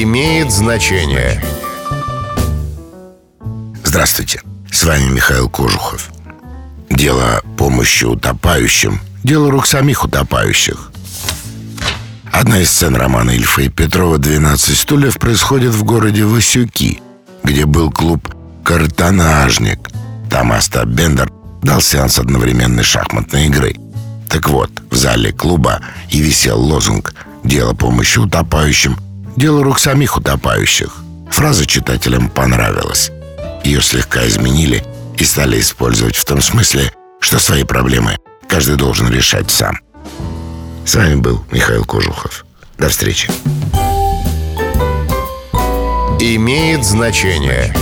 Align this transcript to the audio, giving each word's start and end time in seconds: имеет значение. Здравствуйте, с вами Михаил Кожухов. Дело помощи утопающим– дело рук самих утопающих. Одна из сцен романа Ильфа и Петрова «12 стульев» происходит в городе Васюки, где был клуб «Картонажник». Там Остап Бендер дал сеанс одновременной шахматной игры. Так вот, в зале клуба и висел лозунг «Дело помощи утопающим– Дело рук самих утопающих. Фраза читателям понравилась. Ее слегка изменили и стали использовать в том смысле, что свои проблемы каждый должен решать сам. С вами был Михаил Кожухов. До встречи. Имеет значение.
имеет 0.00 0.50
значение. 0.50 1.42
Здравствуйте, 3.84 4.40
с 4.70 4.84
вами 4.84 5.10
Михаил 5.10 5.50
Кожухов. 5.50 6.10
Дело 6.88 7.42
помощи 7.58 8.04
утопающим– 8.04 9.00
дело 9.22 9.50
рук 9.50 9.66
самих 9.66 10.04
утопающих. 10.04 10.90
Одна 12.32 12.60
из 12.60 12.70
сцен 12.70 12.96
романа 12.96 13.32
Ильфа 13.32 13.62
и 13.62 13.68
Петрова 13.68 14.16
«12 14.16 14.56
стульев» 14.74 15.18
происходит 15.18 15.74
в 15.74 15.84
городе 15.84 16.24
Васюки, 16.24 17.02
где 17.44 17.66
был 17.66 17.90
клуб 17.90 18.34
«Картонажник». 18.64 19.90
Там 20.30 20.52
Остап 20.52 20.86
Бендер 20.86 21.30
дал 21.62 21.82
сеанс 21.82 22.18
одновременной 22.18 22.82
шахматной 22.82 23.46
игры. 23.48 23.76
Так 24.30 24.48
вот, 24.48 24.70
в 24.90 24.96
зале 24.96 25.32
клуба 25.32 25.80
и 26.08 26.20
висел 26.22 26.58
лозунг 26.58 27.14
«Дело 27.44 27.74
помощи 27.74 28.18
утопающим– 28.18 28.96
Дело 29.36 29.64
рук 29.64 29.78
самих 29.78 30.16
утопающих. 30.16 31.02
Фраза 31.30 31.66
читателям 31.66 32.28
понравилась. 32.28 33.10
Ее 33.64 33.80
слегка 33.80 34.26
изменили 34.26 34.84
и 35.16 35.24
стали 35.24 35.60
использовать 35.60 36.16
в 36.16 36.24
том 36.24 36.42
смысле, 36.42 36.92
что 37.20 37.38
свои 37.38 37.64
проблемы 37.64 38.18
каждый 38.48 38.76
должен 38.76 39.08
решать 39.08 39.50
сам. 39.50 39.78
С 40.84 40.94
вами 40.94 41.14
был 41.14 41.44
Михаил 41.50 41.84
Кожухов. 41.84 42.44
До 42.76 42.88
встречи. 42.88 43.30
Имеет 46.20 46.84
значение. 46.84 47.74